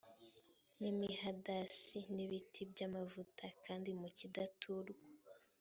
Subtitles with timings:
[0.81, 5.01] n imihadasi n ibiti by amavuta kandi mu kidaturwa